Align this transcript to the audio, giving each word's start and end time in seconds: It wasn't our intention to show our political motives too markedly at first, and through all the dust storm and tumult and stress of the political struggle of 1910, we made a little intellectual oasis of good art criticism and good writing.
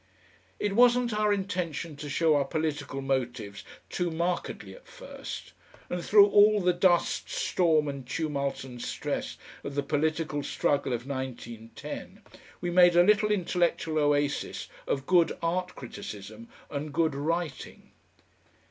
It 0.59 0.73
wasn't 0.75 1.13
our 1.13 1.31
intention 1.31 1.95
to 1.97 2.09
show 2.09 2.35
our 2.35 2.43
political 2.43 3.01
motives 3.01 3.63
too 3.87 4.09
markedly 4.09 4.73
at 4.73 4.87
first, 4.87 5.53
and 5.91 6.03
through 6.03 6.25
all 6.25 6.59
the 6.59 6.73
dust 6.73 7.29
storm 7.29 7.87
and 7.87 8.03
tumult 8.07 8.63
and 8.63 8.81
stress 8.81 9.37
of 9.63 9.75
the 9.75 9.83
political 9.83 10.41
struggle 10.41 10.91
of 10.91 11.05
1910, 11.05 12.23
we 12.61 12.71
made 12.71 12.95
a 12.95 13.03
little 13.03 13.29
intellectual 13.31 13.99
oasis 13.99 14.67
of 14.87 15.05
good 15.05 15.37
art 15.39 15.75
criticism 15.75 16.47
and 16.71 16.95
good 16.95 17.13
writing. 17.13 17.91